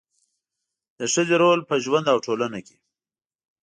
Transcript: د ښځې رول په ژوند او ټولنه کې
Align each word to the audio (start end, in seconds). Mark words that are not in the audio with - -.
د 0.99 1.01
ښځې 1.13 1.35
رول 1.41 1.59
په 1.69 1.75
ژوند 1.83 2.05
او 2.13 2.17
ټولنه 2.25 2.59
کې 2.67 2.77